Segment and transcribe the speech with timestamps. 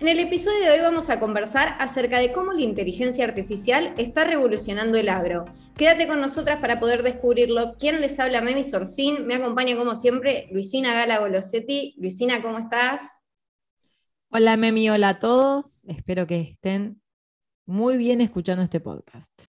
[0.00, 4.24] En el episodio de hoy vamos a conversar acerca de cómo la inteligencia artificial está
[4.24, 5.44] revolucionando el agro.
[5.76, 7.76] Quédate con nosotras para poder descubrirlo.
[7.78, 8.40] ¿Quién les habla?
[8.40, 9.24] Memi Sorcín.
[9.26, 11.94] Me acompaña como siempre Luisina Gala Golosetti.
[11.96, 13.22] Luisina, ¿cómo estás?
[14.30, 15.84] Hola Memi, hola a todos.
[15.86, 17.00] Espero que estén
[17.64, 19.53] muy bien escuchando este podcast.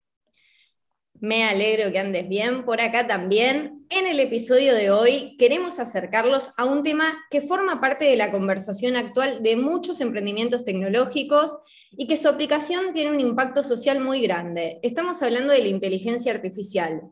[1.22, 3.84] Me alegro que andes bien por acá también.
[3.90, 8.30] En el episodio de hoy queremos acercarlos a un tema que forma parte de la
[8.30, 11.58] conversación actual de muchos emprendimientos tecnológicos
[11.90, 14.78] y que su aplicación tiene un impacto social muy grande.
[14.82, 17.02] Estamos hablando de la inteligencia artificial.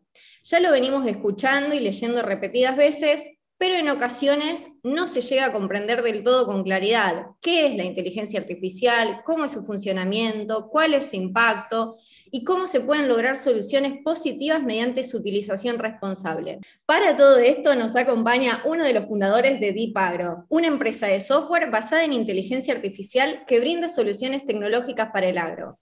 [0.42, 5.52] Ya lo venimos escuchando y leyendo repetidas veces, pero en ocasiones no se llega a
[5.52, 10.94] comprender del todo con claridad qué es la inteligencia artificial, cómo es su funcionamiento, cuál
[10.94, 11.98] es su impacto
[12.30, 16.58] y cómo se pueden lograr soluciones positivas mediante su utilización responsable.
[16.86, 21.70] Para todo esto nos acompaña uno de los fundadores de DeepAgro, una empresa de software
[21.70, 25.78] basada en inteligencia artificial que brinda soluciones tecnológicas para el agro.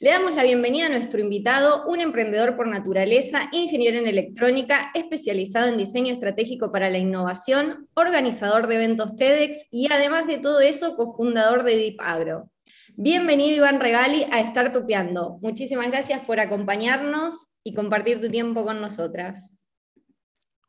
[0.00, 5.68] Le damos la bienvenida a nuestro invitado, un emprendedor por naturaleza, ingeniero en electrónica, especializado
[5.68, 10.96] en diseño estratégico para la innovación, organizador de eventos TEDx y además de todo eso,
[10.96, 12.50] cofundador de DeepAgro.
[12.96, 15.38] Bienvenido Iván Regali a Estar Tupeando.
[15.42, 19.66] Muchísimas gracias por acompañarnos y compartir tu tiempo con nosotras.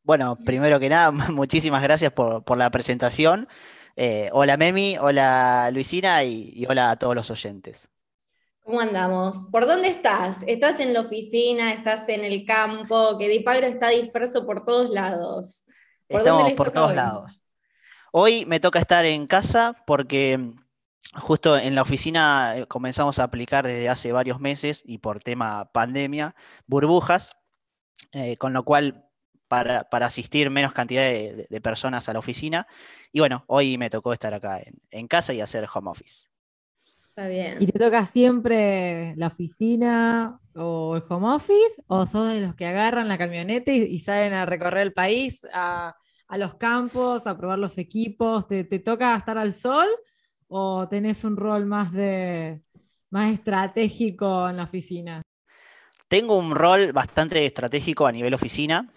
[0.01, 3.47] Bueno, primero que nada, muchísimas gracias por, la presentación.
[3.95, 7.89] Eh, hola Memi, hola Luisina y, hola a todos los oyentes.
[8.61, 9.45] ¿Cómo andamos?
[9.51, 10.43] ¿Por dónde estás?
[10.47, 11.73] ¿Estás en la oficina?
[11.73, 13.19] ¿Estás en el campo?
[13.19, 15.65] Que Dipagro está disperso por todos lados.
[16.07, 17.43] ¿Por Estamos por todos lados.
[18.11, 20.55] Hoy me toca estar en casa porque
[21.13, 25.71] justo en la oficina eh, comenzamos a aplicar desde hace varios meses y por tema
[25.71, 26.35] pandemia,
[26.67, 27.37] burbujas,
[28.11, 29.05] eh, con lo cual
[29.47, 32.67] para, asistir menos cantidad de, personas a la oficina.
[33.11, 36.27] Y bueno, hoy me tocó estar acá en, casa y hacer home office.
[37.09, 37.57] Está bien.
[37.61, 41.81] ¿Y te toca siempre la oficina o el home office?
[41.87, 45.95] ¿O sos de los que agarran la camioneta y, salen a recorrer el país, a,
[46.37, 48.47] los campos, a probar los equipos?
[48.47, 49.87] ¿Te, te toca estar al sol?
[50.57, 52.61] O tenés un rol más de
[53.09, 55.21] más estratégico en la oficina?
[56.07, 58.89] Tengo un rol bastante estratégico a nivel oficina.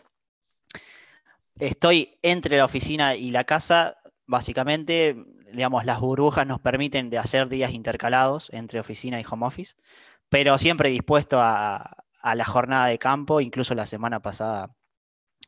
[1.59, 5.17] Estoy entre la oficina y la casa, básicamente,
[5.53, 9.75] digamos, las burbujas nos permiten de hacer días intercalados entre oficina y home office,
[10.29, 14.71] pero siempre dispuesto a, la jornada de campo, incluso la semana pasada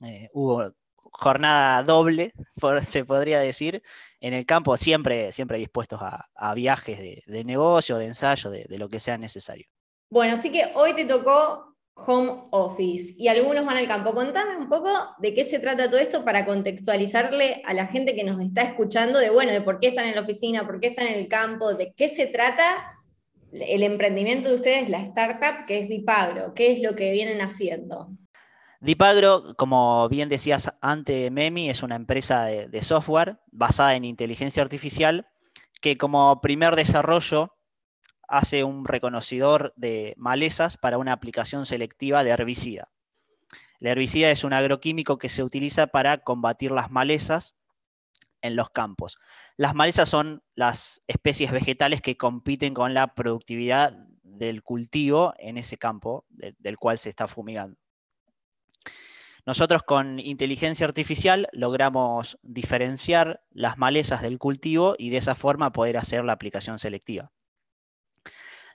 [0.02, 0.72] eh, hubo
[1.10, 2.32] jornada doble,
[2.90, 3.82] se podría decir,
[4.20, 9.00] en el campo, siempre, siempre dispuestos a, viajes de, negocio, de ensayo, de, lo que
[9.00, 9.66] sea necesario.
[10.10, 14.14] Bueno, así que hoy te tocó home office y algunos van al campo.
[14.14, 14.88] Contame un poco
[15.18, 19.18] de qué se trata todo esto para contextualizarle a la gente que nos está escuchando
[19.18, 21.74] de, bueno, de por qué están en la oficina, por qué están en el campo,
[21.74, 22.96] de qué se trata
[23.52, 28.08] el emprendimiento de ustedes, la startup que es Dipagro, qué es lo que vienen haciendo.
[28.82, 35.28] Dipagro, como bien decías antes, Memi, es una empresa de, software basada en inteligencia artificial
[35.82, 37.54] que como primer desarrollo
[38.26, 42.88] hace un reconocedor de malezas para una aplicación selectiva de herbicida.
[43.80, 47.56] El herbicida es un agroquímico que se utiliza para combatir las malezas
[48.40, 49.18] en los campos.
[49.58, 53.92] Las malezas son las especies vegetales que compiten con la productividad
[54.22, 57.79] del cultivo en ese campo del cual se está fumigando.
[59.46, 65.96] Nosotros con inteligencia artificial logramos diferenciar las malezas del cultivo y de esa forma poder
[65.96, 67.32] hacer la aplicación selectiva.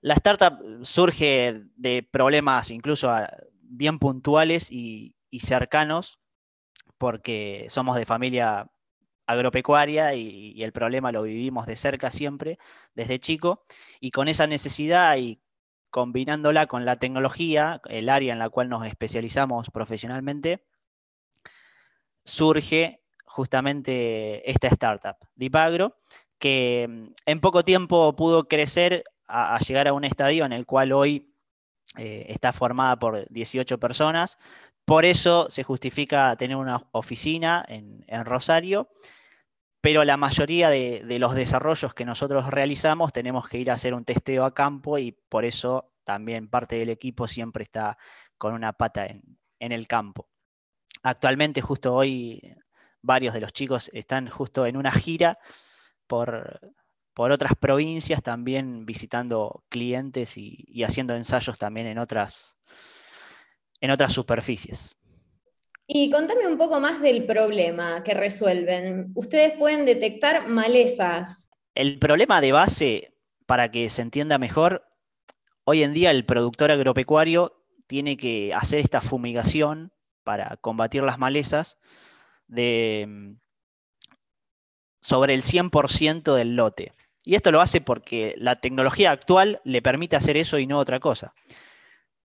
[0.01, 3.30] La startup surge de problemas incluso ah,
[3.62, 6.19] bien puntuales y, cercanos,
[6.97, 8.69] porque somos de familia
[9.27, 12.57] agropecuaria y, el problema lo vivimos de cerca siempre,
[12.94, 13.65] desde chico,
[14.00, 15.41] y con esa necesidad y
[15.95, 20.62] combinándola con la tecnología, el área en la cual nos especializamos profesionalmente,
[22.25, 25.95] surge justamente esta startup, Dipagro,
[26.38, 30.92] que mm, en poco tiempo pudo crecer a, llegar a un estadio en el cual
[30.92, 31.33] hoy
[31.97, 34.38] eh, está formada por 18 personas.
[34.83, 38.89] Por eso se justifica tener una oficina en, Rosario,
[39.85, 44.03] pero la mayoría de, los desarrollos que nosotros realizamos tenemos que ir a hacer un
[44.03, 47.95] testeo a campo y por eso también parte del equipo siempre está
[48.39, 50.27] con una pata en, el campo.
[51.03, 52.41] Actualmente, justo hoy,
[53.03, 55.37] varios de los chicos están justo en una gira
[56.07, 56.59] por,
[57.15, 62.57] otras provincias, también visitando clientes y, haciendo ensayos también en otras,
[64.07, 64.95] superficies.
[65.87, 69.11] Y contame un poco más del problema que resuelven.
[69.13, 71.51] Ustedes pueden detectar malezas.
[71.75, 73.13] El problema de base,
[73.45, 74.83] para que se entienda mejor,
[75.63, 79.91] hoy en día el productor agropecuario tiene que hacer esta fumigación
[80.23, 81.77] para combatir las malezas
[85.01, 86.93] sobre el 100% del lote.
[87.23, 90.99] Y esto lo hace porque la tecnología actual le permite hacer eso y no otra
[90.99, 91.35] cosa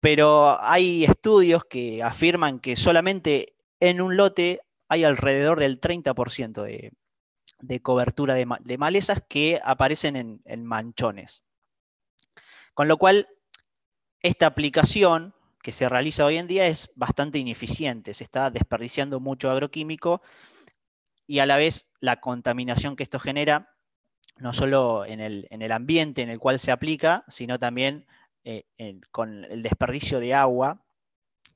[0.04, 4.60] pero hay estudios que afirman que solamente en un lote
[4.90, 11.46] hay alrededor del 30% de, cobertura de, malezas que aparecen en, manchones.
[12.74, 13.30] Con lo cual,
[14.20, 19.50] esta aplicación que se realiza hoy en día es bastante ineficiente, se está desperdiciando mucho
[19.52, 20.22] agroquímico
[21.28, 23.74] y a la vez la contaminación que esto genera,
[24.36, 28.06] no solo en el ambiente en el cual se aplica, sino también
[28.46, 28.66] eh,
[29.12, 30.84] con el desperdicio de agua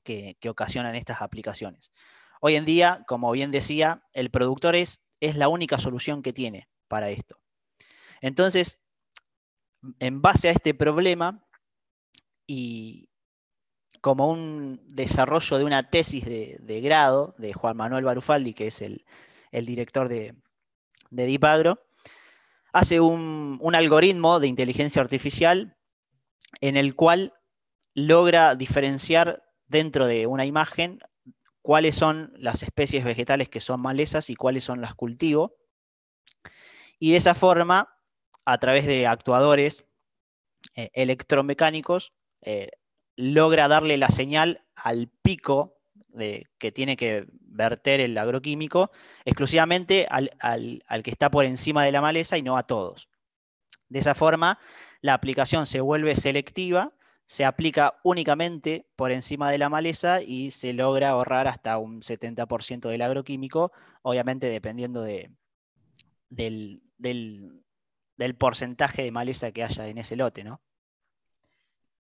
[0.02, 1.92] que, ocasionan estas aplicaciones.
[2.40, 6.68] Hoy en día, como bien decía, el productor es, es la única solución que tiene
[6.88, 7.38] para esto.
[8.20, 8.78] Entonces,
[9.98, 11.44] en base a este problema
[12.46, 13.10] y
[14.00, 19.04] como un desarrollo de una tesis de, grado de Juan Manuel Barufaldi, que es el,
[19.52, 20.36] director de,
[21.10, 21.76] de
[22.72, 25.77] hace un, un, algoritmo de inteligencia artificial
[26.60, 27.34] en el cual
[27.94, 31.00] logra diferenciar dentro de una imagen
[31.62, 35.56] cuáles son las especies vegetales que son malezas y cuáles son las cultivo.
[36.98, 37.94] Y de esa forma,
[38.44, 39.84] a través de actuadores
[40.74, 42.70] eh, electromecánicos, eh,
[43.16, 45.74] logra darle la señal al pico
[46.58, 48.90] que tiene que verter el agroquímico
[49.24, 53.08] exclusivamente al, al que está por encima de la maleza y no a todos.
[53.88, 54.58] De esa forma,
[55.00, 56.92] la aplicación se vuelve selectiva,
[57.26, 62.88] se aplica únicamente por encima de la maleza y se logra ahorrar hasta un 70%
[62.88, 63.70] del agroquímico,
[64.02, 65.30] obviamente dependiendo de,
[66.30, 66.82] del,
[68.38, 70.62] porcentaje de maleza que haya en ese lote, ¿no?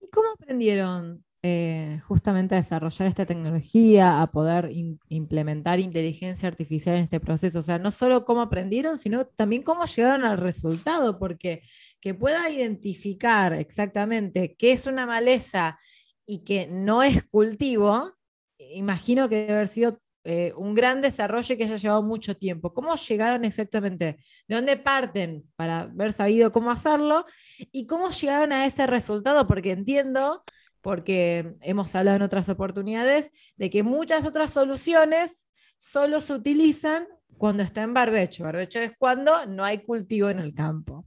[0.01, 4.71] ¿Y cómo aprendieron eh, justamente a desarrollar esta tecnología, a poder
[5.09, 7.61] implementar inteligencia artificial en este proceso?
[7.61, 11.63] O sea, no solo cómo aprendieron, sino también cómo llegaron al resultado, porque
[12.07, 15.81] que pueda identificar exactamente qué es una maleza
[16.25, 18.15] y que no es cultivo,
[18.59, 22.73] imagino que debe haber sido eh, un gran desarrollo que haya llevado mucho tiempo.
[22.73, 24.19] ¿Cómo llegaron exactamente?
[24.47, 27.27] ¿De dónde parten para haber sabido cómo hacerlo?
[27.73, 29.49] ¿Y cómo llegaron a ese resultado?
[29.49, 30.45] Porque entiendo,
[30.83, 37.65] porque hemos hablado en otras oportunidades, de que muchas otras soluciones solo se utilizan cuando
[37.65, 38.45] está en barbecho.
[38.45, 41.05] Barbecho es cuando no hay cultivo en el campo.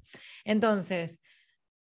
[0.50, 1.20] Entonces,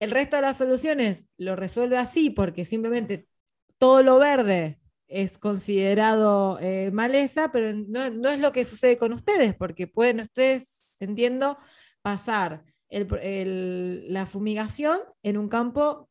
[0.01, 3.29] el resto de las soluciones lo resuelve así porque simplemente
[3.77, 9.55] todo lo verde es considerado eh, maleza, pero no, es lo que sucede con ustedes,
[9.55, 11.57] porque pueden ustedes, entiendo,
[12.01, 16.09] pasar la fumigación en un campo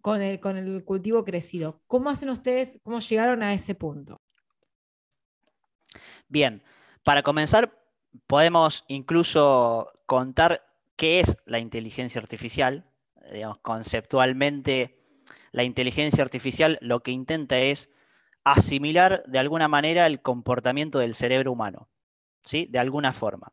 [0.00, 1.82] con el, con el cultivo crecido.
[1.86, 4.22] ¿Cómo hacen ustedes, cómo llegaron a ese punto?
[6.28, 6.62] Bien,
[7.02, 7.78] para comenzar,
[8.26, 10.62] podemos incluso contar
[10.96, 12.90] qué es la inteligencia artificial.
[13.32, 14.98] Digamos, conceptualmente,
[15.52, 17.90] la inteligencia artificial lo que intenta es
[18.44, 21.88] asimilar de alguna manera el comportamiento del cerebro humano,
[22.42, 22.66] ¿sí?
[22.70, 23.52] de alguna forma.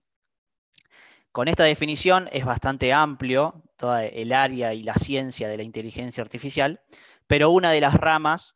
[1.31, 6.21] Con esta definición es bastante amplio todo el área y la ciencia de la inteligencia
[6.21, 6.81] artificial,
[7.25, 8.55] pero una de las ramas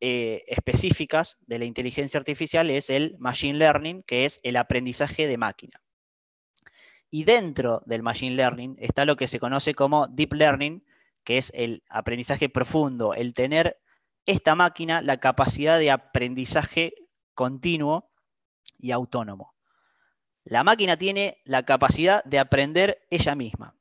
[0.00, 5.38] eh, específicas de la inteligencia artificial es el machine learning, que es el aprendizaje de
[5.38, 5.81] máquina.
[7.14, 10.82] Y dentro del Machine Learning está lo que se conoce como Deep Learning,
[11.24, 13.78] que es el aprendizaje profundo, el tener
[14.24, 16.94] esta máquina la capacidad de aprendizaje
[17.34, 18.10] continuo
[18.78, 19.54] y autónomo.
[20.42, 23.76] La máquina tiene la capacidad de aprender ella misma.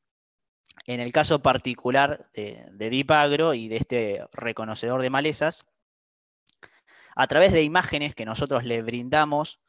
[0.85, 5.65] En el caso particular de, de Deep Agro y de este reconocedor de malezas,
[7.15, 9.61] a través de imágenes que nosotros le brindamos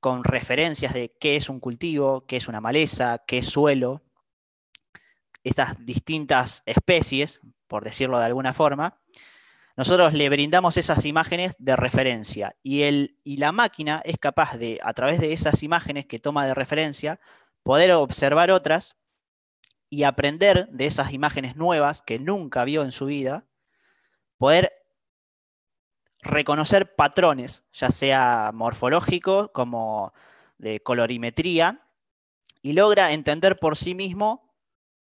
[0.00, 4.02] con referencias de qué es un cultivo, qué es una maleza, qué es suelo,
[5.44, 9.00] estas distintas especies, por decirlo de alguna forma,
[9.76, 12.56] nosotros le brindamos esas imágenes de referencia.
[12.62, 16.46] Y, el, y la máquina es capaz de, a través de esas imágenes que toma
[16.46, 17.20] de referencia,
[17.62, 18.96] poder observar otras
[19.88, 23.46] y aprender de esas imágenes nuevas que nunca vio en su vida,
[24.38, 24.72] poder
[26.22, 30.12] reconocer patrones, ya sea morfológicos como
[30.58, 31.82] de colorimetría,
[32.62, 34.54] y logra entender por sí mismo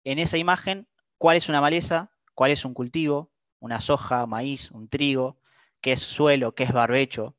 [0.04, 4.88] en esa imagen cuál es una maleza, cuál es un cultivo, una soja, maíz, un
[4.88, 5.40] trigo,
[5.82, 7.36] qué es suelo, qué es barbecho.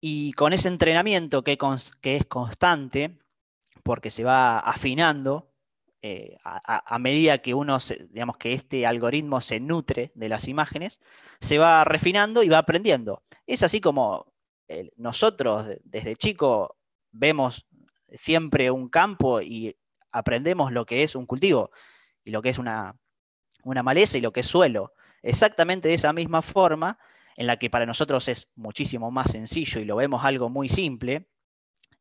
[0.00, 1.58] Y con ese entrenamiento que,
[2.02, 3.18] es constante,
[3.82, 5.49] porque se va afinando
[6.02, 7.78] eh, a, medida que uno,
[8.10, 11.00] digamos que este algoritmo se nutre de las imágenes,
[11.40, 13.22] se va refinando y va aprendiendo.
[13.46, 14.32] Es así como
[14.96, 16.76] nosotros desde chico
[17.10, 17.66] vemos
[18.12, 19.76] siempre un campo y
[20.12, 21.70] aprendemos lo que es un cultivo
[22.24, 22.96] y lo que es una,
[23.64, 24.92] una maleza y lo que es suelo.
[25.22, 26.98] Exactamente de esa misma forma,
[27.36, 31.26] en la que para nosotros es muchísimo más sencillo y lo vemos algo muy simple,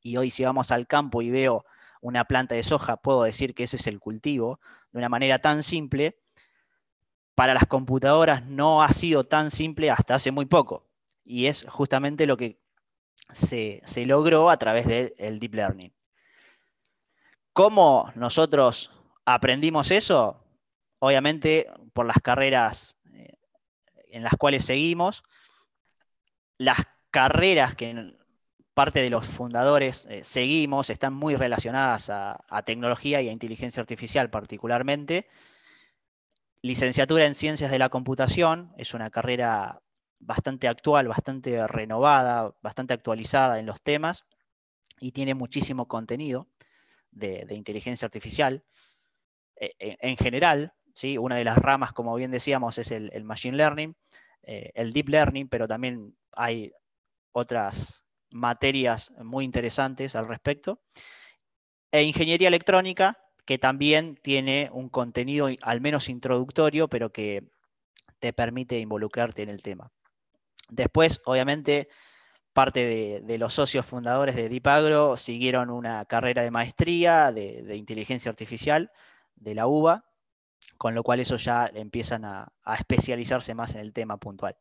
[0.01, 1.65] y hoy si vamos al campo y veo
[2.01, 4.59] una planta de soja, puedo decir que ese es el cultivo,
[4.91, 6.19] de una manera tan simple,
[7.35, 10.87] para las computadoras no ha sido tan simple hasta hace muy poco.
[11.23, 12.59] Y es justamente lo que
[13.33, 15.93] se, logró a través del Deep Learning.
[17.53, 18.91] ¿Cómo nosotros
[19.25, 20.43] aprendimos eso?
[20.99, 23.37] Obviamente por las carreras eh,
[24.11, 25.23] en las cuales seguimos.
[26.57, 26.79] Las
[27.11, 28.17] carreras que
[28.79, 34.29] parte de los fundadores eh, seguimos están muy relacionadas a, tecnología y a inteligencia artificial
[34.29, 35.27] particularmente.
[36.61, 39.81] Licenciatura en Ciencias de la Computación es una carrera
[40.19, 44.23] bastante actual, bastante renovada, bastante actualizada en los temas
[45.01, 46.47] y tiene muchísimo contenido
[47.11, 48.63] de, inteligencia artificial.
[49.57, 51.17] E, e, en general, ¿sí?
[51.17, 53.97] una de las ramas, como bien decíamos, es el, Machine Learning,
[54.43, 56.71] eh, el Deep Learning, pero también hay
[57.33, 60.81] otras materias muy interesantes al respecto.
[61.91, 67.49] E ingeniería electrónica, que también tiene un contenido al menos introductorio, pero que
[68.19, 69.91] te permite involucrarte en el tema.
[70.69, 71.89] Después, obviamente,
[72.53, 78.91] parte de, los socios fundadores de Dipagro siguieron una carrera de maestría de, inteligencia artificial
[79.35, 80.05] de la UBA,
[80.77, 84.57] con lo cual eso ya empiezan a especializarse más en el tema puntual.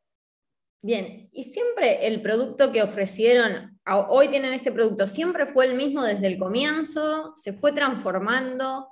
[0.80, 6.04] Bien, y siempre el producto que ofrecieron, hoy tienen este producto, siempre fue el mismo
[6.04, 8.88] desde el comienzo, se fue transformando,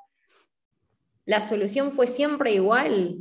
[1.24, 3.18] la solución fue siempre igual.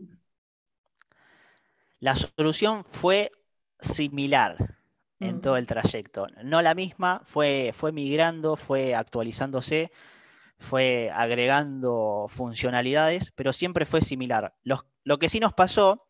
[1.99, 3.31] La solución fue
[3.79, 4.77] similar
[5.19, 5.41] en mm.
[5.41, 9.91] todo el trayecto, no la misma, fue, fue migrando, fue actualizándose,
[10.57, 14.55] fue agregando funcionalidades, pero siempre fue similar.
[14.63, 16.04] lo que sí nos pasó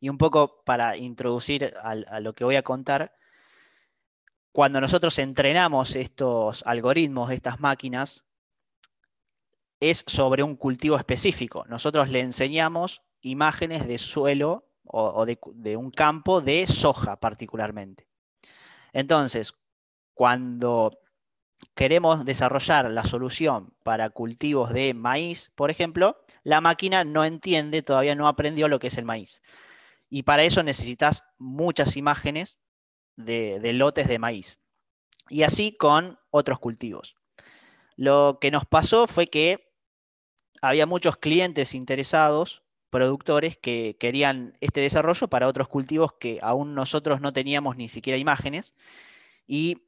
[0.00, 3.14] y un poco para introducir a, lo que voy a contar,
[4.52, 8.24] cuando nosotros entrenamos estos algoritmos, estas máquinas,
[9.80, 11.64] es sobre un cultivo específico.
[11.68, 18.08] Nosotros le enseñamos imágenes de suelo o, de, de, un campo de soja particularmente.
[18.92, 19.54] Entonces,
[20.14, 20.98] cuando
[21.74, 26.16] queremos desarrollar la solución para cultivos de maíz, por ejemplo,
[26.48, 29.42] la máquina no entiende, todavía no aprendió lo que es el maíz.
[30.08, 32.58] Y para eso necesitas muchas imágenes
[33.16, 34.58] de, lotes de maíz.
[35.28, 37.16] Y así con otros cultivos.
[37.96, 39.74] Lo que nos pasó fue que
[40.62, 47.20] había muchos clientes interesados, productores, que querían este desarrollo para otros cultivos que aún nosotros
[47.20, 48.74] no teníamos ni siquiera imágenes.
[49.46, 49.87] Y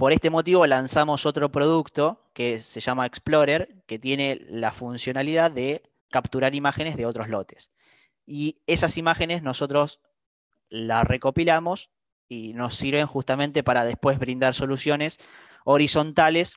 [0.00, 5.82] por este motivo lanzamos otro producto que se llama Explorer, que tiene la funcionalidad de
[6.08, 7.70] capturar imágenes de otros lotes.
[8.24, 10.00] Y esas imágenes nosotros
[10.70, 11.90] las recopilamos
[12.30, 15.18] y nos sirven justamente para después brindar soluciones
[15.66, 16.54] horizontales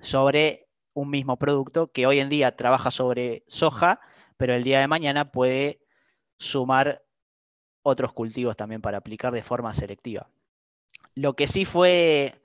[0.00, 4.00] sobre un mismo producto que hoy en día trabaja sobre soja,
[4.36, 5.78] pero el día de mañana puede
[6.40, 7.04] sumar
[7.82, 10.28] otros cultivos también para aplicar de forma selectiva.
[11.14, 12.42] Lo que sí fue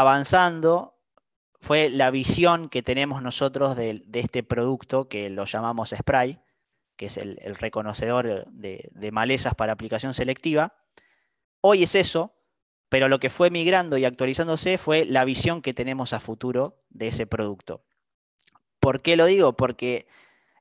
[0.00, 0.94] avanzando
[1.60, 6.40] fue la visión que tenemos nosotros de, de este producto que lo llamamos spray,
[6.96, 10.74] que es el, reconocedor de, malezas para aplicación selectiva.
[11.60, 12.34] Hoy es eso,
[12.88, 17.08] pero lo que fue migrando y actualizándose fue la visión que tenemos a futuro de
[17.08, 17.84] ese producto.
[18.80, 19.56] ¿Por qué lo digo?
[19.56, 20.08] Porque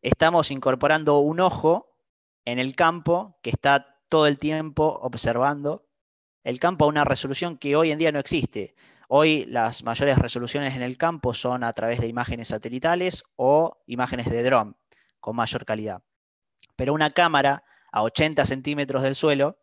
[0.02, 1.98] estamos incorporando un ojo
[2.44, 5.88] en el campo que está todo el tiempo observando
[6.44, 8.76] el campo a una resolución que hoy en día no existe.
[9.08, 14.30] Hoy las mayores resoluciones en el campo son a través de imágenes satelitales o imágenes
[14.30, 14.78] de dron
[15.20, 16.04] con mayor calidad.
[16.76, 19.58] Pero una cámara a 80 centímetros del suelo,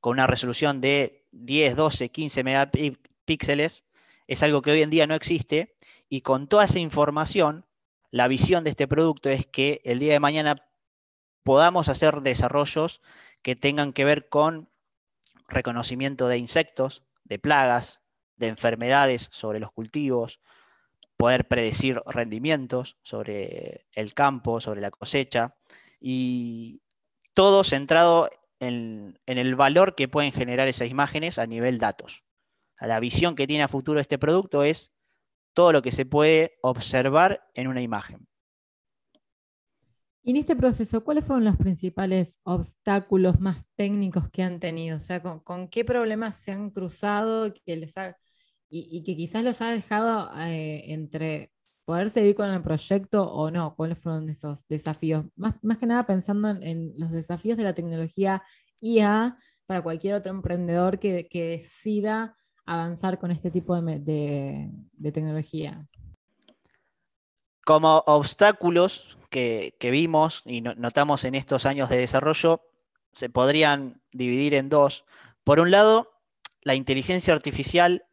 [0.00, 3.84] con una resolución de 10, 12, 15 megapíxeles,
[4.26, 5.76] es algo que hoy en día no existe.
[6.08, 7.66] Y con toda esa información,
[8.10, 10.66] la visión de este producto es que el día de mañana
[11.42, 13.00] podamos hacer desarrollos
[13.42, 14.68] que tengan que ver con
[15.48, 18.00] reconocimiento de insectos, de plagas,
[18.36, 20.40] de enfermedades sobre los cultivos,
[21.16, 25.56] poder predecir rendimientos sobre el campo, sobre la cosecha,
[26.00, 26.82] y
[27.34, 32.24] todo centrado en, el valor que pueden generar esas imágenes a nivel datos.
[32.80, 34.92] La visión que tiene a futuro este producto es
[35.54, 38.26] todo lo que se puede observar en una imagen.
[40.22, 44.96] Y en este proceso, ¿cuáles fueron los principales obstáculos más técnicos que han tenido?
[44.96, 47.96] O sea, ¿con, qué problemas se han cruzado que les
[48.68, 51.52] y, que quizás los ha dejado eh, entre
[51.84, 53.74] poder seguir con el proyecto o no?
[53.76, 55.24] ¿Cuáles fueron esos desafíos?
[55.36, 58.42] Más, más que nada pensando en, los desafíos de la tecnología
[58.80, 64.70] IA para cualquier otro emprendedor que, decida avanzar con este tipo de
[65.12, 65.86] tecnología.
[67.66, 72.62] Como obstáculos que, vimos y notamos en estos años de desarrollo,
[73.12, 75.04] se podrían dividir en dos.
[75.44, 76.12] Por un lado,
[76.62, 78.04] la inteligencia artificial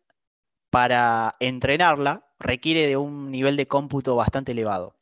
[0.74, 4.96] para entrenarla requiere de un nivel de cómputo bastante elevado,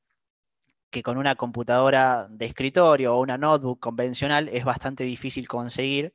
[0.90, 6.14] que con una computadora de escritorio o una notebook convencional es bastante difícil conseguir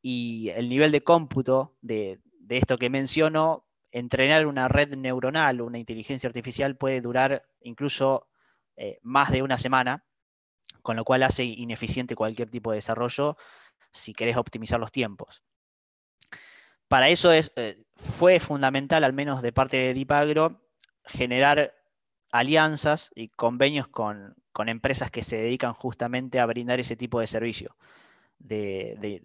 [0.00, 6.28] y el nivel de cómputo de, esto que menciono entrenar una red neuronal una inteligencia
[6.28, 8.28] artificial puede durar incluso
[8.76, 10.06] eh, más de una semana,
[10.80, 13.36] con lo cual hace ineficiente cualquier tipo de desarrollo
[13.92, 15.42] si querés optimizar los tiempos.
[16.88, 20.60] Para eso es, eh, fue fundamental, al menos de parte de Dipagro,
[21.04, 21.74] generar
[22.30, 24.34] alianzas y convenios con,
[24.66, 27.76] empresas que se dedican justamente a brindar ese tipo de servicio,
[28.38, 29.22] de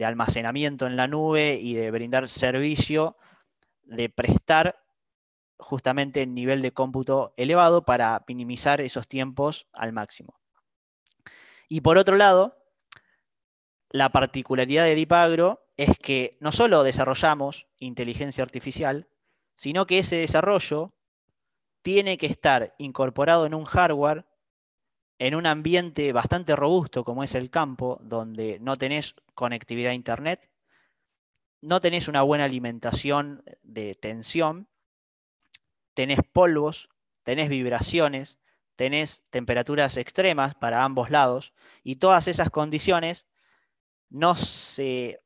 [0.00, 3.16] almacenamiento en la nube y de brindar servicio
[3.88, 4.84] de prestar
[5.58, 10.38] justamente el nivel de cómputo elevado para minimizar esos tiempos al máximo.
[11.68, 12.56] Y por otro lado,
[13.90, 19.08] la particularidad de Dipagro es que no solo desarrollamos inteligencia artificial,
[19.54, 20.92] sino que ese desarrollo
[21.82, 24.26] tiene que estar incorporado en un hardware,
[25.20, 30.50] en un ambiente bastante robusto como es el campo, donde no tenés conectividad a Internet,
[31.60, 34.68] no tenés una buena alimentación de tensión,
[35.94, 36.88] tenés polvos,
[37.22, 38.38] tenés vibraciones,
[38.74, 41.52] tenés temperaturas extremas para ambos lados
[41.84, 43.26] y todas esas condiciones
[44.08, 45.20] no se,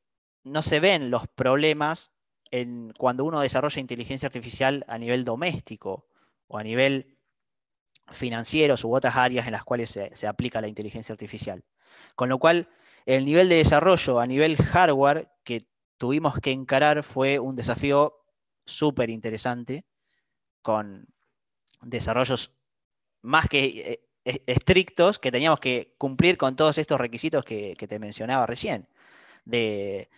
[0.45, 2.13] no se ven los problemas
[2.51, 6.07] en, cuando uno desarrolla inteligencia artificial a nivel doméstico
[6.49, 7.17] o a nivel
[8.13, 11.65] financiero u otras áreas en las cuales se, aplica la inteligencia artificial.
[12.15, 12.69] Con lo cual,
[13.07, 18.15] el nivel de desarrollo a nivel hardware que tuvimos que encarar fue un desafío
[18.65, 19.85] súper interesante,
[20.61, 21.07] con
[21.81, 22.53] desarrollos
[23.23, 27.99] más que eh, eh, estrictos, que teníamos que cumplir con todos estos requisitos que, te
[27.99, 28.89] mencionaba recién,
[29.45, 30.09] de,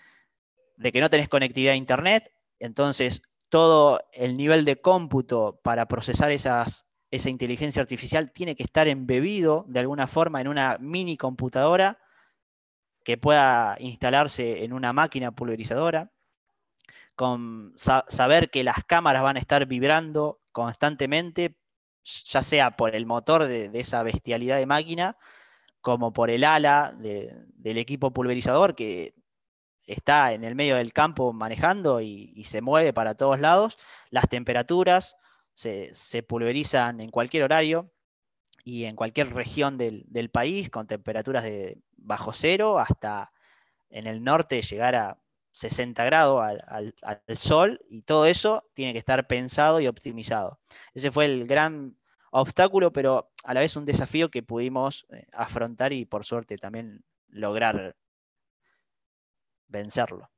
[0.82, 6.66] que no tenés conectividad a Internet, entonces todo el nivel de cómputo para procesar esa
[7.10, 11.98] inteligencia artificial tiene que estar embebido de alguna forma en una mini computadora
[13.04, 16.10] que pueda instalarse en una máquina pulverizadora,
[17.14, 21.56] con saber que las cámaras van a estar vibrando constantemente,
[22.02, 25.16] ya sea por el motor de, esa bestialidad de máquina,
[25.80, 29.14] como por el ala del equipo pulverizador que
[29.86, 33.78] está en el medio del campo manejando y, se mueve para todos lados.
[34.10, 35.16] Las temperaturas
[35.54, 35.92] se,
[36.26, 37.90] pulverizan en cualquier horario
[38.64, 43.32] y en cualquier región del, país con temperaturas de bajo cero hasta
[43.90, 45.18] en el norte llegar a
[45.52, 46.94] 60 grados al,
[47.36, 50.58] sol y todo eso tiene que estar pensado y optimizado.
[50.94, 51.96] Ese fue el gran
[52.32, 57.04] obstáculo, pero a la vez un desafío que pudimos eh, afrontar y por suerte también
[57.28, 57.94] lograr
[59.74, 60.30] vencerlo.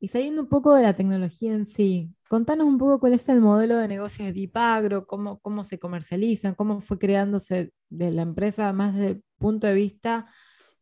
[0.00, 3.40] Y saliendo un poco de la tecnología en sí, contanos un poco cuál es el
[3.40, 8.72] modelo de negocio de Dipagro, cómo, cómo se comercializan, cómo fue creándose de la empresa
[8.72, 10.26] más desde el punto de vista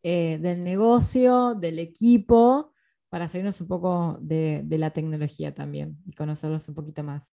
[0.03, 2.75] eh, del negocio, del equipo,
[3.09, 7.33] para seguirnos un poco de, de la tecnología también y conocerlos un poquito más.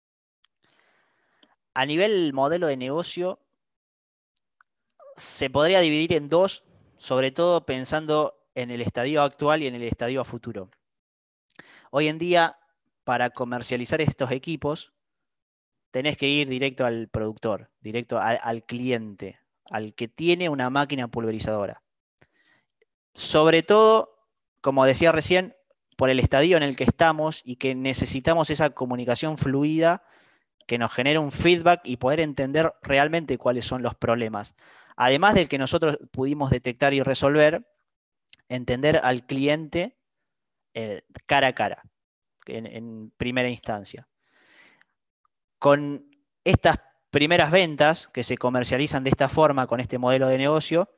[1.75, 3.41] A nivel modelo de negocio,
[5.17, 6.63] se podría dividir en dos,
[6.97, 10.71] sobre todo pensando en el estadio actual y en el estadio a futuro.
[11.91, 12.59] Hoy en día,
[13.05, 14.93] para comercializar estos equipos,
[15.91, 19.39] tenés que ir directo al productor, directo al, cliente,
[19.71, 21.83] al que tiene una máquina pulverizadora.
[23.15, 24.17] Sobre todo,
[24.61, 25.55] como decía recién,
[25.97, 30.03] por el estadio en el que estamos y que necesitamos esa comunicación fluida
[30.67, 34.55] que nos genere un feedback y poder entender realmente cuáles son los problemas.
[34.97, 37.67] Además del que nosotros pudimos detectar y resolver,
[38.57, 39.97] entender al cliente
[40.75, 41.83] eh, cara a cara,
[42.47, 44.09] en, primera instancia.
[45.59, 46.11] Con
[46.45, 50.91] estas primeras ventas que se comercializan de esta forma, con este modelo de negocio,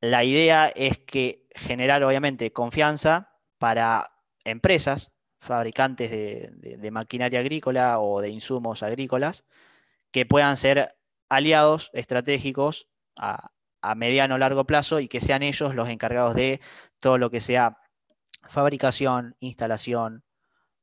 [0.00, 4.12] la idea es que generar obviamente confianza para
[4.44, 9.44] empresas, fabricantes de, maquinaria agrícola o de insumos agrícolas,
[10.10, 10.96] que puedan ser
[11.28, 13.53] aliados estratégicos a,
[13.84, 16.60] a mediano o largo plazo y que sean ellos los encargados de
[17.00, 17.78] todo lo que sea
[18.48, 20.24] fabricación, instalación,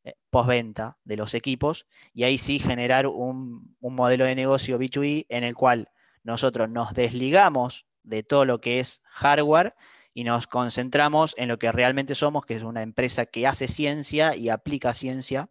[0.03, 5.43] eh, postventa de los equipos y ahí sí generar un, modelo de negocio B2B en
[5.43, 5.89] el cual
[6.23, 9.75] nosotros nos desligamos de todo lo que es hardware
[10.13, 14.35] y nos concentramos en lo que realmente somos, que es una empresa que hace ciencia
[14.35, 15.49] y aplica ciencia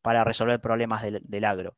[0.00, 1.76] para resolver problemas del agro.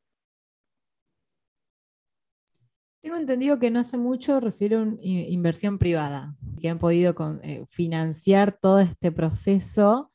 [3.02, 8.78] Tengo entendido que no hace mucho recibieron inversión privada, que han podido eh, financiar todo
[8.80, 10.12] este proceso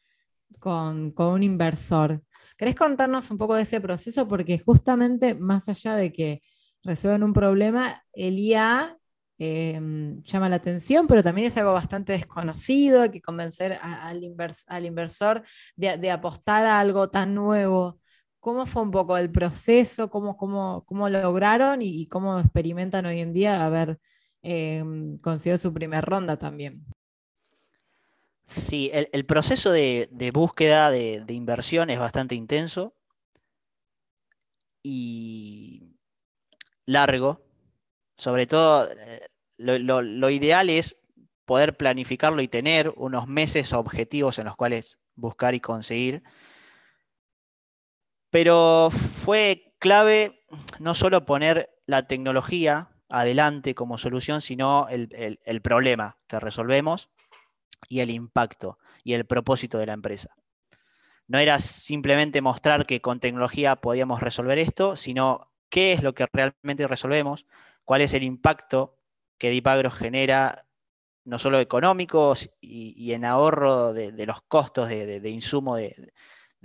[0.59, 2.21] con, un inversor.
[2.57, 4.27] ¿Querés contarnos un poco de ese proceso?
[4.27, 6.41] Porque justamente más allá de que
[6.83, 8.97] resuelvan un problema, el IA
[9.39, 15.43] em, llama la atención, pero también es algo bastante desconocido, hay que convencer al, inversor
[15.75, 17.99] de, apostar a algo tan nuevo.
[18.45, 20.11] ¿Cómo fue un poco el proceso?
[20.11, 23.99] ¿Cómo, cómo, lograron y, cómo experimentan hoy en día haber
[24.43, 24.83] eh,
[25.23, 26.85] conseguido su primera ronda también?
[28.45, 32.93] Sí, el, proceso de, búsqueda de, inversión es bastante intenso
[34.83, 35.95] y
[36.85, 37.41] largo.
[38.15, 39.25] Sobre todo, eh,
[39.57, 40.99] lo, ideal es
[41.45, 46.21] poder planificarlo y tener unos meses objetivos en los cuales buscar y conseguir
[48.35, 50.41] pero fue clave
[50.81, 57.09] no solo poner la tecnología adelante como solución, sino el, problema que resolvemos
[57.87, 60.35] y el impacto y el propósito de la empresa.
[61.27, 66.27] No era simplemente mostrar que con tecnología podíamos resolver esto, sino qué es lo que
[66.33, 67.45] realmente resolvemos,
[67.85, 68.97] cuál es el impacto
[69.37, 70.65] que Dipagro genera,
[71.23, 76.11] no solo económicos y, en ahorro de, los costos de, de insumo de,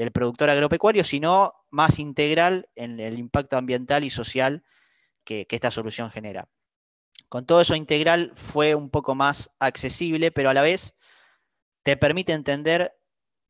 [0.00, 4.64] del productor agropecuario, sino más integral en el impacto ambiental y social
[5.24, 6.48] que, esta solución genera.
[7.28, 10.96] Con todo eso integral fue un poco más accesible, pero a la vez
[11.82, 12.98] te permite entender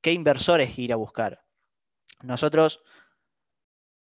[0.01, 1.45] qué inversores ir a buscar.
[2.21, 2.83] Nosotros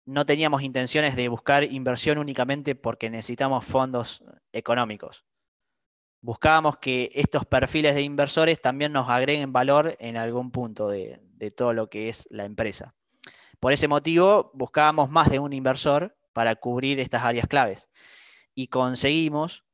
[0.04, 5.24] no teníamos intenciones de buscar inversión únicamente porque necesitamos fondos económicos.
[6.20, 11.50] Buscábamos que estos perfiles de inversores también nos agreguen valor en algún punto de, de
[11.50, 12.94] todo lo que es la empresa.
[13.60, 17.88] Por ese motivo, buscábamos más de un inversor para cubrir estas áreas claves
[18.54, 19.64] y conseguimos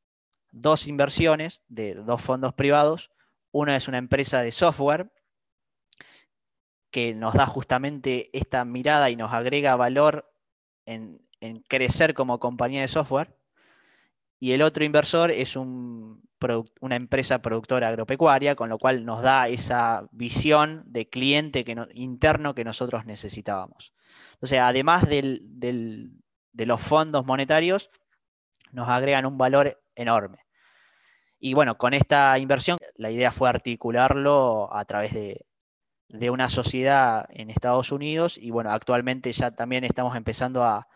[0.53, 3.11] dos inversiones de dos fondos privados.
[3.51, 5.11] Una es una empresa de software
[6.91, 10.31] que nos da justamente esta mirada y nos agrega valor
[10.85, 11.27] en,
[11.67, 13.37] crecer como compañía de software.
[14.39, 16.23] Y el otro inversor es un
[16.81, 22.55] una empresa productora agropecuaria, con lo cual nos da esa visión de cliente que interno
[22.55, 23.93] que nosotros necesitábamos.
[24.35, 26.11] Entonces, además de
[26.67, 27.91] los fondos monetarios,
[28.73, 30.47] nos agregan un valor enorme.
[31.39, 35.45] Y bueno, con esta inversión, la idea fue articularlo a través de,
[36.09, 40.87] de una sociedad en Estados Unidos y bueno, actualmente ya también estamos empezando a,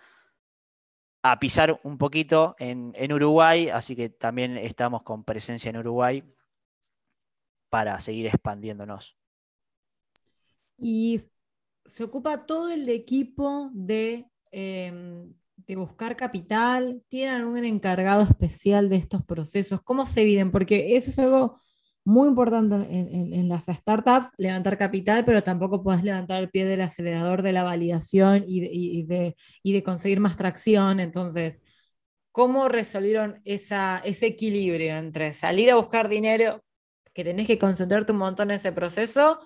[1.32, 6.24] a pisar un poquito en, Uruguay, así que también estamos con presencia en Uruguay
[7.68, 9.16] para seguir expandiéndonos.
[10.78, 11.20] Y
[11.84, 18.96] se ocupa todo el equipo de, em, de buscar capital, tienen un encargado especial de
[18.96, 20.50] estos procesos, ¿cómo se dividen?
[20.50, 21.58] Porque eso es algo
[22.06, 27.42] muy importante en, las startups, levantar capital, pero tampoco puedes levantar el pie del acelerador
[27.42, 31.00] de la validación y de, de, conseguir más tracción.
[31.00, 31.60] Entonces,
[32.30, 36.62] ¿cómo resolvieron esa, ese equilibrio entre salir a buscar dinero,
[37.12, 39.40] que tenés que concentrarte un montón en ese proceso,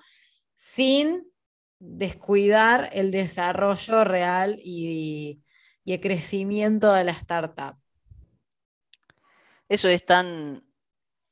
[0.56, 1.32] sin
[1.78, 5.42] descuidar el desarrollo real y,
[5.82, 7.78] y el crecimiento de la startup?
[9.66, 10.62] Eso es tan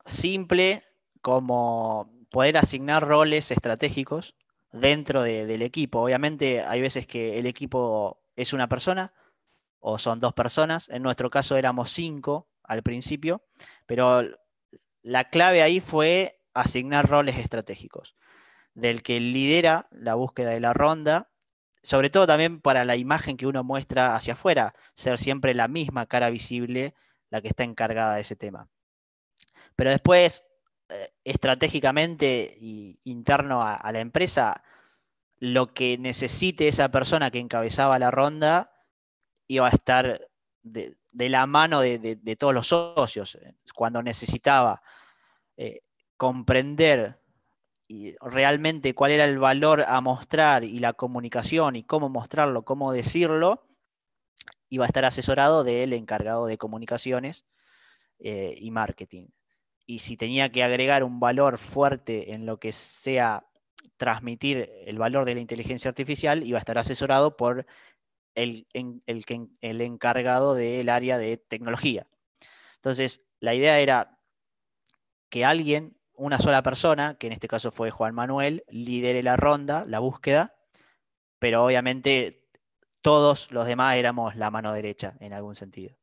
[0.07, 0.88] simple
[1.21, 4.35] como poder asignar roles estratégicos
[4.73, 6.01] dentro del equipo.
[6.01, 9.13] Obviamente hay veces que el equipo es una persona
[9.81, 10.89] o son dos personas.
[10.89, 13.43] En nuestro caso éramos cinco al principio,
[13.87, 14.23] pero
[15.03, 18.15] la clave ahí fue asignar roles estratégicos.
[18.75, 21.31] Del que lidera la búsqueda de la ronda,
[21.83, 26.07] sobre todo también para la imagen que uno muestra hacia afuera, ser siempre la misma
[26.07, 26.95] cara visible
[27.31, 28.69] la que está encargada de ese tema.
[29.77, 30.48] Pero después
[31.25, 34.63] estratégicamente y interno a, la empresa,
[35.39, 38.73] lo que necesite esa persona que encabezaba la ronda
[39.47, 40.29] iba a estar
[40.63, 43.39] de, la mano de, todos los socios.
[43.75, 44.83] Cuando necesitaba
[45.57, 45.83] eh,
[46.17, 47.19] comprender
[48.21, 53.67] realmente cuál era el valor a mostrar y la comunicación y cómo mostrarlo, cómo decirlo,
[54.69, 57.47] iba a estar asesorado del encargado de comunicaciones
[58.19, 59.29] eh, y marketing.
[59.89, 63.47] Y si tenía que agregar un valor fuerte en lo que sea
[63.97, 67.65] transmitir el valor de la inteligencia artificial, iba a estar asesorado por
[68.35, 72.07] el, el encargado del área de tecnología.
[72.77, 74.19] Entonces, la idea era
[75.31, 79.85] que alguien una sola persona, que en este caso fue Juan Manuel, lidere la ronda,
[79.87, 80.55] la búsqueda,
[81.39, 82.45] pero obviamente
[83.01, 85.97] todos los demás éramos la mano derecha en algún sentido.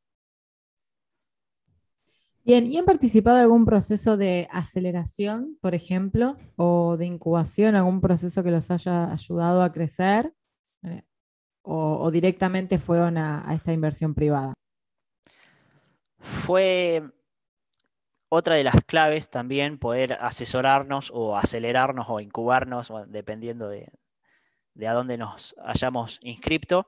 [2.46, 8.00] Bien, ¿y han participado en algún proceso de aceleración, por ejemplo, o de incubación, algún
[8.00, 10.32] proceso que los haya ayudado a crecer?
[10.84, 11.02] Eh,
[11.62, 14.54] o, directamente fueron a esta inversión privada?
[16.18, 17.02] Fue
[18.28, 23.90] otra de las claves también poder asesorarnos o acelerarnos o incubarnos, dependiendo de,
[24.86, 26.86] a dónde nos hayamos inscrito.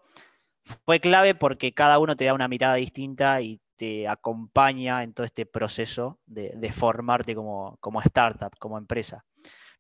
[0.85, 5.25] Fue clave porque cada uno te da una mirada distinta y te acompaña en todo
[5.25, 9.25] este proceso de, formarte como, como, startup, como empresa.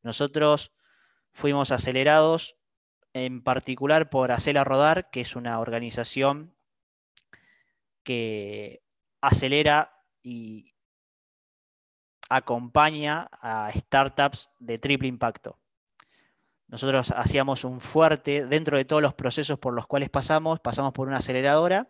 [0.02, 0.72] Nosotros
[1.32, 2.56] fuimos acelerados
[3.12, 6.54] en particular por Hacela Rodar, que es una organización
[8.02, 8.82] que
[9.20, 10.72] acelera y,
[12.28, 15.58] acompaña a startups de triple impacto.
[16.66, 21.08] Nosotros hacíamos un fuerte, dentro de todos los procesos por los cuales pasamos, pasamos por
[21.08, 21.88] una aceleradora,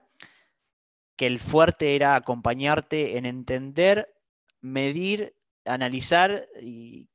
[1.18, 4.14] que el fuerte era acompañarte en entender,
[4.61, 7.09] medir, analizar y,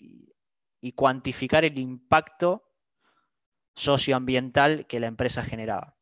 [0.93, 2.65] cuantificar el impacto
[3.75, 5.95] socioambiental que la empresa generaba.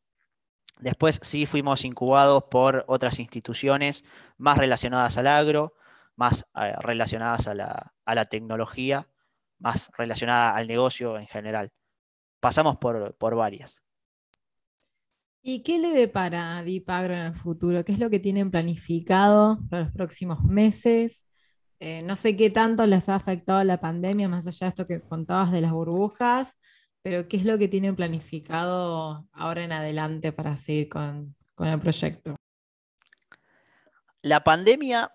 [0.80, 4.02] Después sí fuimos incubados por otras instituciones
[4.36, 5.74] más relacionadas al agro,
[6.16, 9.08] más eh, relacionadas a la, tecnología,
[9.60, 11.72] más relacionadas al negocio en general.
[12.40, 13.80] Pasamos por, varias.
[15.42, 17.84] ¿Y qué le depara a Dipagro en el futuro?
[17.84, 21.26] ¿Qué es lo que tienen planificado para los próximos meses?
[21.80, 25.00] Eh, no sé qué tanto les ha afectado la pandemia, más allá de esto que
[25.00, 26.56] contabas de las burbujas,
[27.02, 31.80] pero ¿qué es lo que tienen planificado ahora en adelante para seguir con, con el
[31.80, 32.36] proyecto?
[34.22, 35.10] La pandemia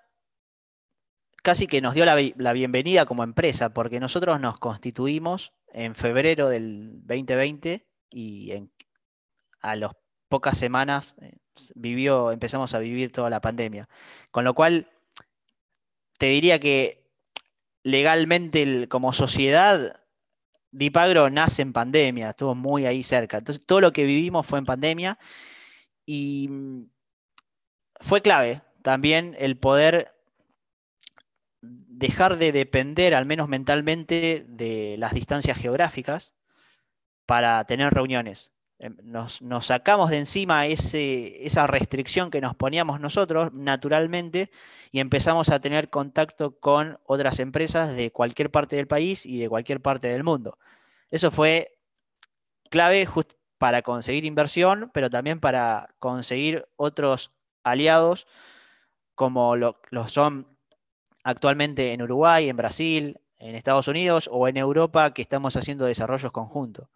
[1.42, 7.00] casi que nos dio la, bienvenida como empresa, porque nosotros nos constituimos en febrero del
[7.06, 8.52] 2020 y
[9.62, 9.94] a las
[10.28, 11.38] pocas semanas eh,
[11.76, 13.88] vivió, empezamos a vivir toda la pandemia.
[14.32, 14.90] Con lo cual,
[16.18, 17.08] te diría que
[17.84, 20.02] legalmente como sociedad,
[20.72, 23.38] Dipagro nace en pandemia, estuvo muy ahí cerca.
[23.38, 25.18] Entonces, todo lo que vivimos fue en pandemia
[26.06, 26.90] y mm,
[28.02, 30.14] fue clave también el poder
[31.62, 36.34] dejar de depender, al menos mentalmente, de las distancias geográficas
[37.26, 38.54] para tener reuniones.
[38.80, 44.52] Em, nos, sacamos de encima esa restricción que nos poníamos nosotros naturalmente
[44.92, 49.50] y empezamos a tener contacto con otras empresas de cualquier parte del país y de
[49.50, 50.60] cualquier parte del mundo.
[51.10, 51.80] Eso fue
[52.70, 53.08] clave
[53.58, 58.28] para conseguir inversión, pero también para conseguir otros aliados
[59.16, 60.48] como lo, lo son
[61.24, 66.32] actualmente en Uruguay, en Brasil, en Estados Unidos o en Europa que estamos haciendo desarrollos
[66.32, 66.90] conjuntos.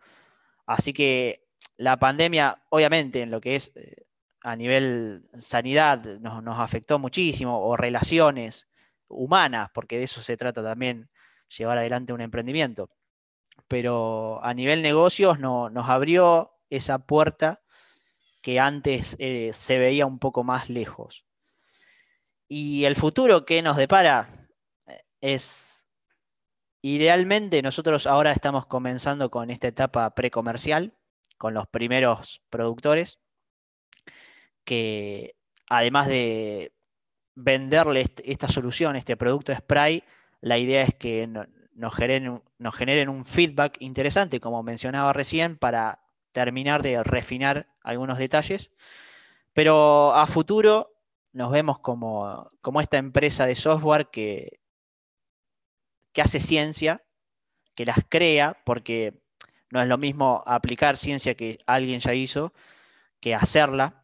[0.67, 4.05] Así que la pandemia, obviamente, en lo que es eh,
[4.41, 8.67] a nivel sanidad, nos, afectó muchísimo, o relaciones
[9.07, 11.09] humanas, porque de eso se trata también,
[11.57, 12.89] llevar adelante un emprendimiento.
[13.67, 17.61] Pero a nivel negocios nos abrió esa puerta
[18.41, 21.25] que antes eh, se veía un poco más lejos.
[22.47, 24.49] Y el futuro que nos depara
[24.87, 25.85] eh, es,
[26.81, 30.93] idealmente nosotros ahora estamos comenzando con esta etapa precomercial,
[31.41, 33.17] con los primeros productores,
[34.63, 35.33] que
[35.67, 36.71] además de
[37.33, 40.03] venderle esta solución, este producto spray,
[40.39, 46.03] la idea es que nos generen, nos generen un feedback interesante, como mencionaba recién, para
[46.31, 48.71] terminar de refinar algunos detalles.
[49.53, 50.93] Pero a futuro
[51.33, 52.49] nos vemos como,
[52.79, 54.59] esta empresa de software que,
[56.13, 57.03] que hace ciencia,
[57.73, 59.20] que las crea, porque
[59.71, 62.53] no es lo mismo aplicar ciencia que alguien ya hizo
[63.19, 64.03] que hacerla.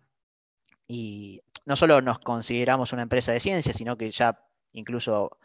[0.87, 4.39] Y no solo nos consideramos una empresa de ciencia, sino que ya
[4.71, 5.37] incluso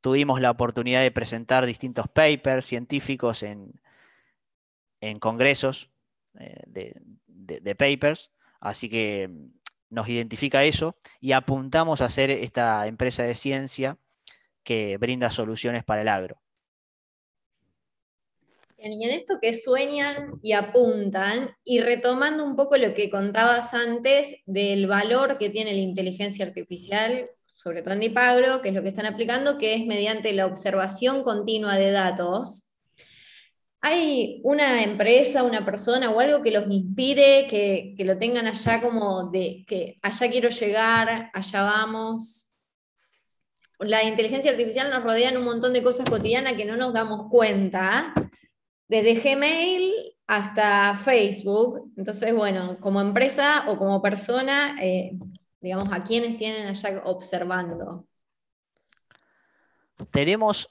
[0.00, 3.80] tuvimos la oportunidad de presentar distintos papers científicos en,
[5.00, 5.90] en congresos
[6.38, 9.30] eh, de, papers, así que
[9.90, 13.98] nos identifica eso y apuntamos a ser esta empresa de ciencia
[14.62, 16.40] que brinda soluciones para el agro.
[18.76, 24.36] Y en esto que sueñan y apuntan, y retomando un poco lo que contabas antes
[24.46, 28.88] del valor que tiene la inteligencia artificial, sobre todo en Dipagro, que es lo que
[28.88, 32.68] están aplicando, que es mediante la observación continua de datos,
[33.86, 39.30] ¿Hay una empresa, una persona o algo que los inspire, que, lo tengan allá como
[39.30, 42.54] de que allá quiero llegar, allá vamos?
[43.80, 47.28] La inteligencia artificial nos rodea en un montón de cosas cotidianas que no nos damos
[47.30, 48.14] cuenta,
[48.88, 51.92] desde Gmail hasta Facebook.
[51.96, 55.12] Entonces, bueno, como empresa o como persona, eh,
[55.60, 58.06] digamos, ¿a quiénes tienen allá observando?
[60.10, 60.70] Tenemos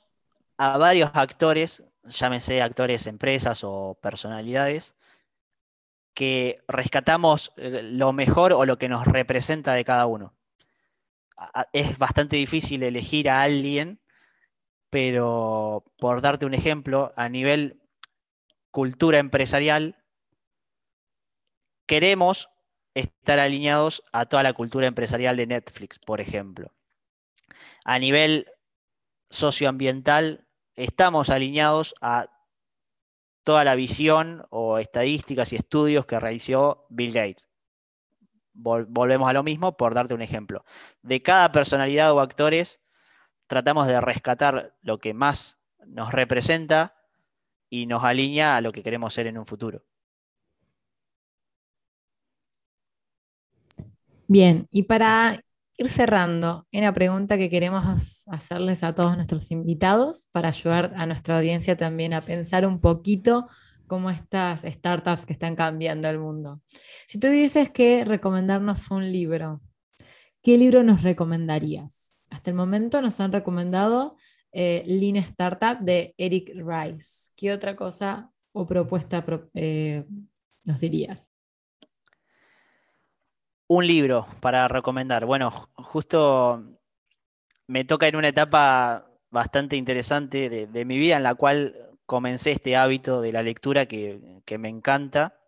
[0.58, 4.96] a varios actores llámese actores, empresas o personalidades,
[6.14, 10.34] que rescatamos eh, lo mejor o lo que nos representa de cada uno.
[11.74, 14.00] Es bastante difícil elegir a alguien,
[14.90, 17.82] pero por darte un ejemplo, a nivel
[18.74, 20.04] cultura empresarial,
[21.86, 22.50] queremos
[22.96, 26.74] estar alineados a toda la cultura empresarial de Netflix, por ejemplo.
[27.86, 28.48] A nivel
[29.30, 32.30] socioambiental, estamos alineados a
[33.44, 37.50] toda la visión o estadísticas y estudios que realizó Bill Gates.
[38.54, 40.66] volvemos a lo mismo por darte un ejemplo.
[41.04, 42.80] De cada personalidad o actores
[43.46, 47.03] tratamos de rescatar lo que más nos representa
[47.74, 49.84] y nos alinea a lo que queremos ser en un futuro.
[54.28, 55.44] Bien, y para
[55.78, 61.38] ir cerrando, una pregunta que queremos hacerles a todos nuestros invitados para ayudar a nuestra
[61.38, 63.48] audiencia también a pensar un poquito
[63.88, 66.62] cómo estas startups que están cambiando el mundo.
[67.08, 69.62] Si tú dices que recomendarnos un libro,
[70.44, 72.28] ¿qué libro nos recomendarías?
[72.30, 74.16] Hasta el momento nos han recomendado
[74.54, 77.32] eh, Lean Startup de Eric Rice.
[77.36, 80.06] ¿Qué otra cosa o propuesta eh,
[80.64, 81.32] nos dirías?
[83.68, 85.26] Un libro para recomendar.
[85.26, 86.64] Bueno, justo
[87.66, 92.76] me toca en una etapa bastante interesante de, mi vida en la cual comencé este
[92.76, 95.40] hábito de la lectura que, me encanta.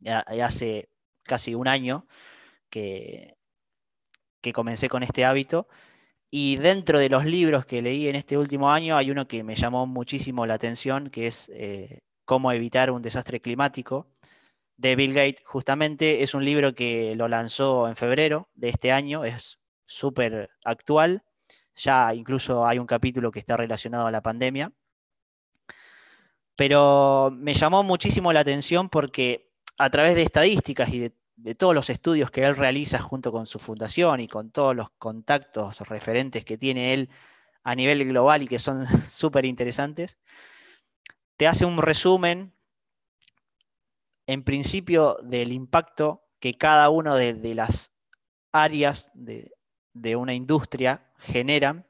[0.00, 0.88] Ya, hace
[1.22, 2.08] casi un año
[2.70, 3.36] que,
[4.40, 5.68] que comencé con este hábito.
[6.30, 9.54] Y dentro de los libros que leí en este último año hay uno que me
[9.54, 14.08] llamó muchísimo la atención, que es eh, Cómo evitar un desastre climático,
[14.76, 19.24] de Bill Gates, justamente es un libro que lo lanzó en febrero de este año,
[19.24, 21.22] es súper actual,
[21.76, 24.72] ya incluso hay un capítulo que está relacionado a la pandemia,
[26.56, 31.12] pero me llamó muchísimo la atención porque a través de estadísticas y de,
[31.58, 35.80] todos los estudios que él realiza junto con su fundación y con todos los contactos
[35.80, 37.10] referentes que tiene él
[37.62, 40.18] a nivel global y que son súper interesantes,
[41.36, 42.52] te hace un resumen
[44.26, 47.92] en principio del impacto que cada una de, las
[48.52, 49.52] áreas de,
[50.16, 51.86] una industria generan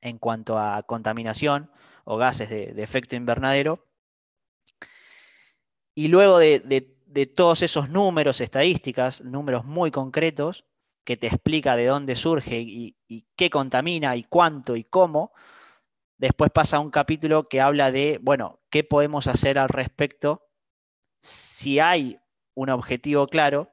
[0.00, 1.70] en cuanto a contaminación
[2.04, 3.86] o gases de, efecto invernadero.
[5.94, 6.96] Y luego de,
[7.34, 10.64] todos esos números, estadísticas, números muy concretos,
[11.04, 15.32] que te explica de dónde surge y, y, qué contamina y cuánto y cómo,
[16.16, 20.46] después pasa un capítulo que habla de, bueno, qué podemos hacer al respecto
[21.22, 22.20] si hay
[22.54, 23.70] un objetivo claro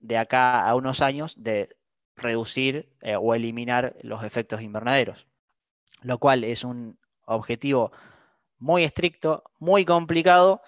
[0.00, 1.76] de acá a unos años de
[2.16, 5.26] reducir eh, o eliminar los efectos invernaderos,
[6.02, 7.92] lo cual es un objetivo
[8.58, 10.62] muy estricto, muy complicado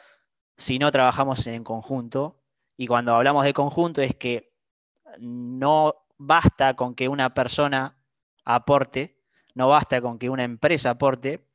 [0.56, 2.40] si no trabajamos en conjunto.
[2.76, 4.52] Y cuando hablamos de conjunto es que
[5.18, 7.96] no basta con que una persona
[8.44, 9.18] aporte,
[9.54, 11.46] no basta con que una empresa aporte,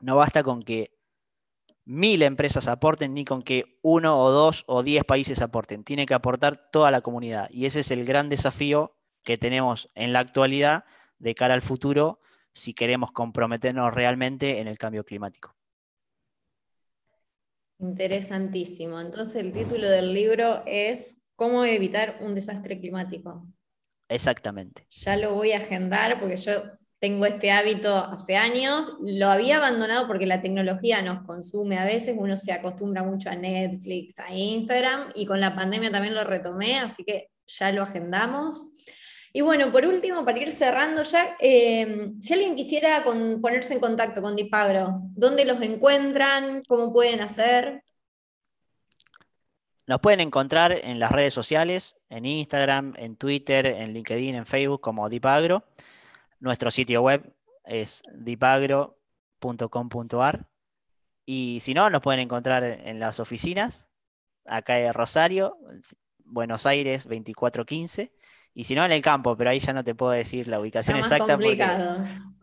[0.00, 0.98] no basta con que
[1.84, 5.84] mil empresas aporten ni con que uno o dos o diez países aporten.
[5.84, 7.48] Tiene que aportar toda la comunidad.
[7.50, 10.84] Y ese es el gran desafío que tenemos en la actualidad
[11.18, 12.20] de cara al futuro
[12.52, 15.54] si queremos comprometernos realmente en el cambio climático.
[17.80, 19.00] Interesantísimo.
[19.00, 23.46] Entonces el título del libro es ¿Cómo evitar un desastre climático?
[24.10, 24.86] Exactamente.
[24.90, 26.52] Ya lo voy a agendar porque yo
[26.98, 32.14] tengo este hábito hace años, lo había abandonado porque la tecnología nos consume a veces,
[32.18, 36.78] uno se acostumbra mucho a Netflix, a Instagram, y con la pandemia también lo retomé,
[36.78, 38.66] así que ya lo agendamos.
[39.32, 44.20] Y bueno, por último, para ir cerrando ya, eh, si alguien quisiera ponerse en contacto
[44.20, 46.64] con Dipagro, ¿dónde los encuentran?
[46.66, 47.84] ¿Cómo pueden hacer?
[49.86, 54.80] Nos pueden encontrar en las redes sociales, en Instagram, en Twitter, en LinkedIn, en Facebook
[54.80, 55.62] como Dipagro.
[56.40, 57.32] Nuestro sitio web
[57.64, 60.48] es dipagro.com.ar.
[61.24, 63.86] Y si no, nos pueden encontrar en las oficinas,
[64.44, 65.56] acá en Rosario,
[66.24, 68.10] Buenos Aires 2415
[68.54, 70.96] y si no, en el campo, pero ahí ya no te puedo decir la ubicación
[70.96, 71.64] exacta porque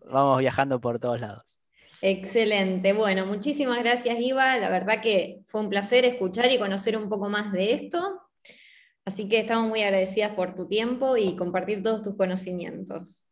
[0.10, 1.58] vamos viajando por todos lados.
[2.01, 2.93] Excelente.
[2.93, 4.58] Bueno, muchísimas gracias, Iva.
[4.58, 8.22] La verdad que fue un placer escuchar y conocer un poco más de esto.
[9.03, 13.24] Así que estamos muy agradecidas por tu tiempo y compartir todos tus conocimientos.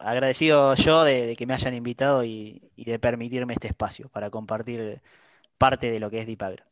[0.00, 5.00] Agradecido yo de, que me hayan invitado y, de permitirme este espacio para compartir
[5.56, 6.64] parte de lo que es Dipagro.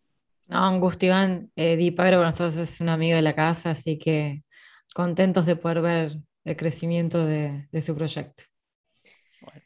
[0.49, 1.51] No, Iván.
[1.57, 4.45] Eh, Dipagro para nosotros es un amigo de la casa, así que
[4.97, 8.45] contentos de poder ver el crecimiento de, su proyecto.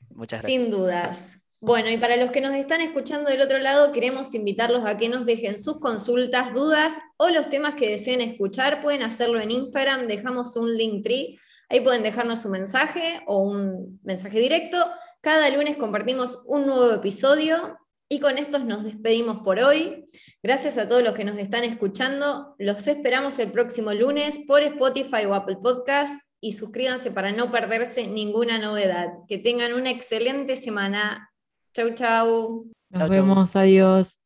[0.08, 0.44] muchas gracias.
[0.44, 1.40] Sin dudas.
[1.60, 5.08] Bueno, y para los que nos están escuchando del otro lado, queremos invitarlos a que
[5.08, 8.82] nos dejen sus consultas, dudas o los temas que deseen escuchar.
[8.82, 11.38] Pueden hacerlo en Instagram, dejamos un link tree.
[11.68, 14.84] Ahí pueden dejarnos su mensaje o un mensaje directo.
[15.20, 17.78] Cada lunes compartimos un nuevo episodio
[18.12, 20.10] y con estos nos despedimos por hoy.
[20.42, 22.56] Gracias a todos los que nos están escuchando.
[22.58, 28.08] Los esperamos el próximo lunes por Spotify o Apple Podcast y suscríbanse para no perderse
[28.08, 29.10] ninguna novedad.
[29.28, 31.30] Que tengan una excelente semana.
[31.72, 32.66] Chau, chau.
[32.90, 34.18] Nos vemos, adiós.